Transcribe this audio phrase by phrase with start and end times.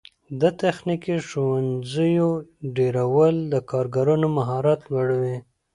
[0.41, 2.27] د تخنیکي ښوونځیو
[2.77, 5.37] ډیرول د کارګرانو مهارت لوړوي.